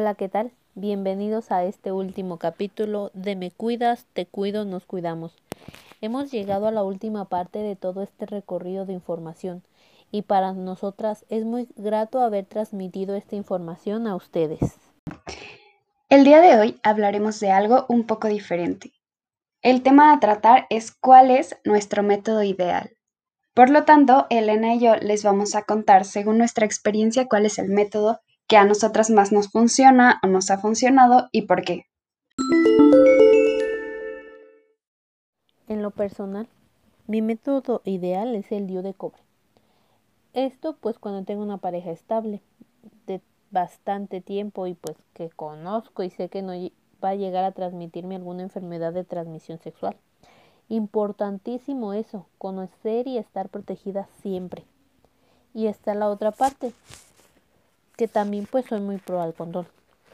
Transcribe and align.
Hola, 0.00 0.14
¿qué 0.14 0.28
tal? 0.28 0.52
Bienvenidos 0.76 1.50
a 1.50 1.64
este 1.64 1.90
último 1.90 2.38
capítulo 2.38 3.10
de 3.14 3.34
Me 3.34 3.50
cuidas, 3.50 4.06
te 4.12 4.26
cuido, 4.26 4.64
nos 4.64 4.86
cuidamos. 4.86 5.34
Hemos 6.00 6.30
llegado 6.30 6.68
a 6.68 6.70
la 6.70 6.84
última 6.84 7.24
parte 7.24 7.58
de 7.58 7.74
todo 7.74 8.04
este 8.04 8.24
recorrido 8.24 8.86
de 8.86 8.92
información 8.92 9.64
y 10.12 10.22
para 10.22 10.52
nosotras 10.52 11.26
es 11.30 11.44
muy 11.44 11.66
grato 11.74 12.20
haber 12.20 12.46
transmitido 12.46 13.16
esta 13.16 13.34
información 13.34 14.06
a 14.06 14.14
ustedes. 14.14 14.60
El 16.08 16.22
día 16.22 16.40
de 16.40 16.56
hoy 16.56 16.80
hablaremos 16.84 17.40
de 17.40 17.50
algo 17.50 17.84
un 17.88 18.04
poco 18.04 18.28
diferente. 18.28 18.92
El 19.62 19.82
tema 19.82 20.12
a 20.12 20.20
tratar 20.20 20.68
es 20.70 20.92
cuál 20.92 21.32
es 21.32 21.56
nuestro 21.64 22.04
método 22.04 22.44
ideal. 22.44 22.92
Por 23.52 23.68
lo 23.68 23.82
tanto, 23.82 24.28
Elena 24.30 24.76
y 24.76 24.78
yo 24.78 24.94
les 24.94 25.24
vamos 25.24 25.56
a 25.56 25.62
contar, 25.62 26.04
según 26.04 26.38
nuestra 26.38 26.64
experiencia, 26.64 27.26
cuál 27.26 27.46
es 27.46 27.58
el 27.58 27.68
método 27.68 28.20
que 28.48 28.56
a 28.56 28.64
nosotras 28.64 29.10
más 29.10 29.30
nos 29.30 29.48
funciona 29.48 30.18
o 30.22 30.26
nos 30.26 30.50
ha 30.50 30.58
funcionado 30.58 31.28
y 31.32 31.42
por 31.42 31.62
qué. 31.62 31.84
En 35.68 35.82
lo 35.82 35.90
personal, 35.90 36.48
mi 37.06 37.20
método 37.20 37.82
ideal 37.84 38.34
es 38.34 38.50
el 38.50 38.66
DIU 38.66 38.80
de 38.82 38.94
cobre. 38.94 39.20
Esto 40.32 40.76
pues 40.80 40.98
cuando 40.98 41.24
tengo 41.24 41.42
una 41.42 41.58
pareja 41.58 41.90
estable 41.90 42.40
de 43.06 43.20
bastante 43.50 44.20
tiempo 44.20 44.66
y 44.66 44.74
pues 44.74 44.96
que 45.12 45.28
conozco 45.30 46.02
y 46.02 46.10
sé 46.10 46.30
que 46.30 46.42
no 46.42 46.52
va 47.04 47.10
a 47.10 47.14
llegar 47.14 47.44
a 47.44 47.52
transmitirme 47.52 48.16
alguna 48.16 48.42
enfermedad 48.42 48.92
de 48.92 49.04
transmisión 49.04 49.58
sexual. 49.58 49.96
Importantísimo 50.70 51.92
eso, 51.92 52.26
conocer 52.38 53.06
y 53.06 53.18
estar 53.18 53.48
protegida 53.48 54.08
siempre. 54.22 54.64
Y 55.54 55.66
está 55.66 55.94
la 55.94 56.08
otra 56.08 56.30
parte, 56.30 56.72
que 57.98 58.06
también 58.06 58.46
pues 58.48 58.64
soy 58.66 58.80
muy 58.80 58.98
pro 58.98 59.20
al 59.20 59.34
condón, 59.34 59.66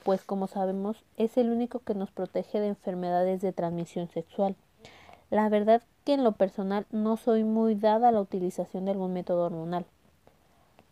pues 0.05 0.25
como 0.25 0.47
sabemos 0.47 1.05
es 1.19 1.37
el 1.37 1.51
único 1.51 1.81
que 1.81 1.95
nos 1.95 2.11
protege 2.11 2.59
de 2.59 2.69
enfermedades 2.69 3.43
de 3.43 3.53
transmisión 3.53 4.09
sexual. 4.09 4.57
La 5.29 5.51
verdad 5.51 5.83
que 6.05 6.15
en 6.15 6.25
lo 6.25 6.33
personal 6.33 6.87
no 6.91 7.19
soy 7.19 7.45
muy 7.45 7.75
dada 7.75 8.09
a 8.09 8.13
la 8.13 8.23
utilización 8.23 8.87
de 8.87 8.93
algún 8.93 9.13
método 9.13 9.45
hormonal. 9.45 9.85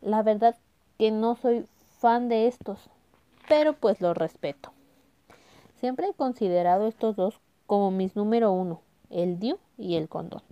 La 0.03 0.23
verdad 0.23 0.55
que 0.99 1.11
no 1.11 1.35
soy 1.35 1.65
fan 1.99 2.29
de 2.29 2.47
estos, 2.47 2.79
pero 3.49 3.73
pues 3.73 4.03
los 4.03 4.15
respeto. 4.15 4.71
Siempre 5.81 6.09
he 6.09 6.13
considerado 6.13 6.87
estos 6.87 7.17
dos 7.17 7.41
como 7.67 7.91
mis 7.91 8.17
número 8.17 8.53
uno, 8.53 8.83
el 9.09 9.39
DIU 9.39 9.59
y 9.79 9.97
el 9.97 10.11
condón. 10.11 10.43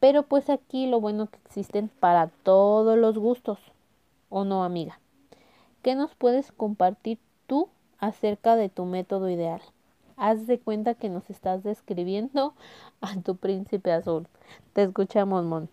Pero 0.00 0.24
pues 0.24 0.50
aquí 0.50 0.88
lo 0.88 1.00
bueno 1.00 1.28
que 1.28 1.38
existen 1.46 1.86
para 1.86 2.26
todos 2.42 2.98
los 2.98 3.16
gustos, 3.16 3.60
¿o 4.28 4.42
no, 4.42 4.64
amiga? 4.64 4.98
¿Qué 5.82 5.94
nos 5.94 6.14
puedes 6.14 6.52
compartir 6.52 7.18
tú 7.46 7.70
acerca 7.98 8.54
de 8.54 8.68
tu 8.68 8.84
método 8.84 9.30
ideal? 9.30 9.62
Haz 10.16 10.46
de 10.46 10.58
cuenta 10.58 10.92
que 10.92 11.08
nos 11.08 11.30
estás 11.30 11.62
describiendo 11.62 12.54
a 13.00 13.18
tu 13.22 13.36
príncipe 13.36 13.90
azul. 13.90 14.28
Te 14.74 14.82
escuchamos, 14.82 15.44
Mon. 15.44 15.70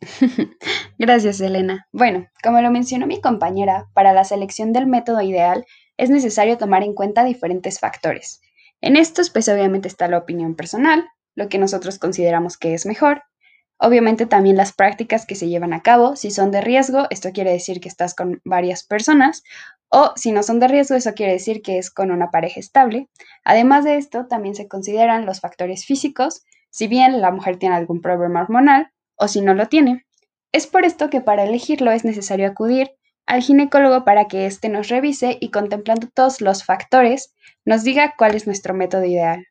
Gracias, 0.98 1.42
Elena. 1.42 1.86
Bueno, 1.92 2.26
como 2.42 2.62
lo 2.62 2.70
mencionó 2.70 3.06
mi 3.06 3.20
compañera, 3.20 3.90
para 3.92 4.14
la 4.14 4.24
selección 4.24 4.72
del 4.72 4.86
método 4.86 5.20
ideal 5.20 5.66
es 5.98 6.08
necesario 6.08 6.56
tomar 6.56 6.82
en 6.82 6.94
cuenta 6.94 7.24
diferentes 7.24 7.80
factores. 7.80 8.40
En 8.80 8.96
estos, 8.96 9.28
pues 9.28 9.46
obviamente 9.50 9.88
está 9.88 10.08
la 10.08 10.16
opinión 10.18 10.54
personal, 10.54 11.06
lo 11.34 11.50
que 11.50 11.58
nosotros 11.58 11.98
consideramos 11.98 12.56
que 12.56 12.72
es 12.72 12.86
mejor, 12.86 13.24
Obviamente 13.78 14.26
también 14.26 14.56
las 14.56 14.72
prácticas 14.72 15.26
que 15.26 15.34
se 15.34 15.48
llevan 15.48 15.72
a 15.72 15.82
cabo, 15.82 16.16
si 16.16 16.30
son 16.30 16.50
de 16.50 16.60
riesgo, 16.60 17.06
esto 17.10 17.32
quiere 17.32 17.52
decir 17.52 17.80
que 17.80 17.88
estás 17.88 18.14
con 18.14 18.40
varias 18.44 18.84
personas, 18.84 19.42
o 19.88 20.12
si 20.16 20.32
no 20.32 20.42
son 20.42 20.60
de 20.60 20.68
riesgo, 20.68 20.96
eso 20.96 21.12
quiere 21.14 21.32
decir 21.32 21.62
que 21.62 21.78
es 21.78 21.90
con 21.90 22.10
una 22.10 22.30
pareja 22.30 22.58
estable. 22.58 23.08
Además 23.44 23.84
de 23.84 23.96
esto, 23.96 24.26
también 24.26 24.54
se 24.54 24.66
consideran 24.66 25.26
los 25.26 25.40
factores 25.40 25.84
físicos, 25.84 26.42
si 26.70 26.86
bien 26.86 27.20
la 27.20 27.30
mujer 27.30 27.58
tiene 27.58 27.76
algún 27.76 28.00
problema 28.00 28.42
hormonal 28.42 28.90
o 29.14 29.28
si 29.28 29.40
no 29.40 29.54
lo 29.54 29.66
tiene. 29.66 30.06
Es 30.52 30.66
por 30.66 30.84
esto 30.84 31.10
que 31.10 31.20
para 31.20 31.44
elegirlo 31.44 31.90
es 31.90 32.04
necesario 32.04 32.46
acudir 32.46 32.92
al 33.26 33.42
ginecólogo 33.42 34.04
para 34.04 34.26
que 34.26 34.46
éste 34.46 34.68
nos 34.68 34.88
revise 34.88 35.36
y 35.40 35.50
contemplando 35.50 36.08
todos 36.14 36.40
los 36.40 36.64
factores, 36.64 37.34
nos 37.64 37.82
diga 37.82 38.14
cuál 38.16 38.34
es 38.36 38.46
nuestro 38.46 38.72
método 38.72 39.04
ideal. 39.04 39.46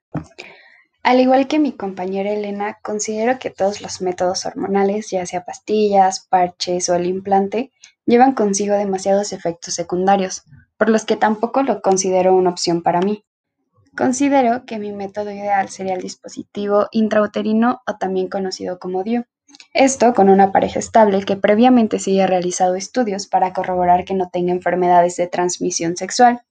Al 1.06 1.20
igual 1.20 1.48
que 1.48 1.60
mi 1.60 1.72
compañera 1.72 2.32
Elena, 2.32 2.80
considero 2.82 3.38
que 3.38 3.52
todos 3.52 3.80
los 3.80 4.02
métodos 4.02 4.48
hormonales, 4.48 5.12
ya 5.12 5.24
sea 5.28 5.46
pastillas, 5.46 6.26
parches 6.28 6.90
o 6.90 6.96
el 6.96 7.06
implante, 7.06 7.72
llevan 8.08 8.34
consigo 8.34 8.74
demasiados 8.74 9.32
efectos 9.32 9.76
secundarios, 9.76 10.46
por 10.78 10.90
los 10.90 11.06
que 11.06 11.16
tampoco 11.16 11.62
lo 11.62 11.84
considero 11.84 12.34
una 12.34 12.50
opción 12.50 12.82
para 12.82 13.02
mí. 13.02 13.24
Considero 13.96 14.66
que 14.66 14.80
mi 14.80 14.94
método 14.94 15.30
ideal 15.30 15.70
sería 15.70 15.94
el 15.94 16.02
dispositivo 16.02 16.88
intrauterino 16.90 17.84
o 17.86 17.98
también 17.98 18.28
conocido 18.28 18.80
como 18.80 19.04
DIU. 19.04 19.26
Esto 19.76 20.16
con 20.16 20.28
una 20.28 20.52
pareja 20.52 20.80
estable 20.80 21.24
que 21.24 21.36
previamente 21.36 22.00
se 22.00 22.14
haya 22.14 22.26
realizado 22.26 22.74
estudios 22.74 23.28
para 23.28 23.54
corroborar 23.54 24.06
que 24.06 24.16
no 24.16 24.32
tenga 24.32 24.54
enfermedades 24.54 25.18
de 25.18 25.28
transmisión 25.28 25.98
sexual. 25.98 26.42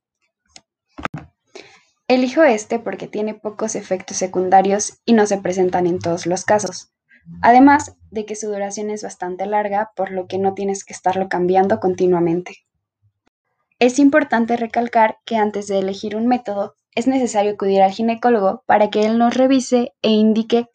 Elijo 2.06 2.42
este 2.42 2.78
porque 2.78 3.06
tiene 3.06 3.34
pocos 3.34 3.74
efectos 3.74 4.18
secundarios 4.18 5.00
y 5.06 5.14
no 5.14 5.26
se 5.26 5.38
presentan 5.38 5.86
en 5.86 5.98
todos 5.98 6.26
los 6.26 6.44
casos. 6.44 6.92
Además 7.40 7.96
de 8.10 8.26
que 8.26 8.36
su 8.36 8.48
duración 8.48 8.90
es 8.90 9.02
bastante 9.02 9.46
larga, 9.46 9.90
por 9.96 10.10
lo 10.10 10.26
que 10.26 10.36
no 10.36 10.52
tienes 10.52 10.84
que 10.84 10.92
estarlo 10.92 11.30
cambiando 11.30 11.80
continuamente. 11.80 12.58
Es 13.78 13.98
importante 13.98 14.58
recalcar 14.58 15.16
que 15.24 15.36
antes 15.36 15.66
de 15.66 15.78
elegir 15.78 16.14
un 16.14 16.26
método, 16.26 16.74
es 16.94 17.06
necesario 17.06 17.52
acudir 17.52 17.80
al 17.80 17.90
ginecólogo 17.90 18.62
para 18.66 18.90
que 18.90 19.06
él 19.06 19.16
nos 19.16 19.34
revise 19.34 19.94
e 20.02 20.10
indique 20.10 20.68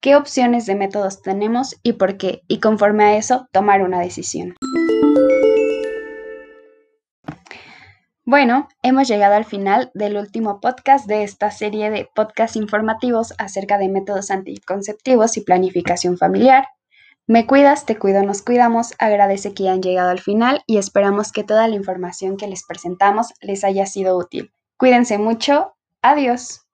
qué 0.00 0.14
opciones 0.14 0.66
de 0.66 0.76
métodos 0.76 1.20
tenemos 1.20 1.76
y 1.82 1.94
por 1.94 2.16
qué, 2.16 2.42
y 2.46 2.60
conforme 2.60 3.04
a 3.04 3.16
eso, 3.16 3.48
tomar 3.50 3.82
una 3.82 3.98
decisión. 3.98 4.54
Bueno, 8.28 8.66
hemos 8.82 9.06
llegado 9.06 9.36
al 9.36 9.44
final 9.44 9.92
del 9.94 10.16
último 10.16 10.58
podcast 10.58 11.06
de 11.06 11.22
esta 11.22 11.52
serie 11.52 11.90
de 11.90 12.10
podcasts 12.12 12.56
informativos 12.56 13.32
acerca 13.38 13.78
de 13.78 13.88
métodos 13.88 14.32
anticonceptivos 14.32 15.36
y 15.36 15.42
planificación 15.42 16.18
familiar. 16.18 16.66
Me 17.28 17.46
cuidas, 17.46 17.86
te 17.86 17.96
cuido, 17.96 18.24
nos 18.24 18.42
cuidamos. 18.42 18.94
Agradece 18.98 19.54
que 19.54 19.68
hayan 19.68 19.80
llegado 19.80 20.10
al 20.10 20.18
final 20.18 20.64
y 20.66 20.78
esperamos 20.78 21.30
que 21.30 21.44
toda 21.44 21.68
la 21.68 21.76
información 21.76 22.36
que 22.36 22.48
les 22.48 22.66
presentamos 22.66 23.32
les 23.40 23.62
haya 23.62 23.86
sido 23.86 24.18
útil. 24.18 24.52
Cuídense 24.76 25.18
mucho. 25.18 25.76
Adiós. 26.02 26.65